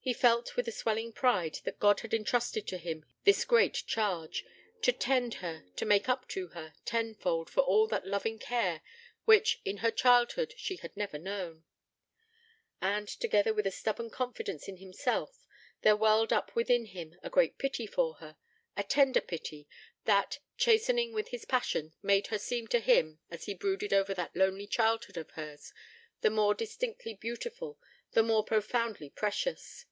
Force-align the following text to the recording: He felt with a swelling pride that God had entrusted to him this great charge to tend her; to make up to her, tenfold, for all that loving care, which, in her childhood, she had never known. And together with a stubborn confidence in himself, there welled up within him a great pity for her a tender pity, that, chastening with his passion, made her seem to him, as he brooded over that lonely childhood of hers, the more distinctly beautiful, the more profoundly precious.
He 0.00 0.14
felt 0.14 0.56
with 0.56 0.66
a 0.66 0.72
swelling 0.72 1.12
pride 1.12 1.58
that 1.64 1.78
God 1.78 2.00
had 2.00 2.14
entrusted 2.14 2.66
to 2.68 2.78
him 2.78 3.04
this 3.24 3.44
great 3.44 3.74
charge 3.86 4.42
to 4.80 4.90
tend 4.90 5.34
her; 5.44 5.66
to 5.76 5.84
make 5.84 6.08
up 6.08 6.26
to 6.28 6.46
her, 6.48 6.72
tenfold, 6.86 7.50
for 7.50 7.60
all 7.60 7.86
that 7.88 8.06
loving 8.06 8.38
care, 8.38 8.80
which, 9.26 9.60
in 9.66 9.78
her 9.84 9.90
childhood, 9.90 10.54
she 10.56 10.76
had 10.76 10.96
never 10.96 11.18
known. 11.18 11.64
And 12.80 13.06
together 13.06 13.52
with 13.52 13.66
a 13.66 13.70
stubborn 13.70 14.08
confidence 14.08 14.66
in 14.66 14.78
himself, 14.78 15.46
there 15.82 15.94
welled 15.94 16.32
up 16.32 16.54
within 16.56 16.86
him 16.86 17.18
a 17.22 17.28
great 17.28 17.58
pity 17.58 17.86
for 17.86 18.14
her 18.14 18.38
a 18.78 18.84
tender 18.84 19.20
pity, 19.20 19.68
that, 20.06 20.38
chastening 20.56 21.12
with 21.12 21.28
his 21.28 21.44
passion, 21.44 21.92
made 22.02 22.28
her 22.28 22.38
seem 22.38 22.66
to 22.68 22.80
him, 22.80 23.18
as 23.30 23.44
he 23.44 23.52
brooded 23.52 23.92
over 23.92 24.14
that 24.14 24.34
lonely 24.34 24.66
childhood 24.66 25.18
of 25.18 25.32
hers, 25.32 25.70
the 26.22 26.30
more 26.30 26.54
distinctly 26.54 27.12
beautiful, 27.12 27.78
the 28.12 28.22
more 28.22 28.42
profoundly 28.42 29.10
precious. 29.10 29.84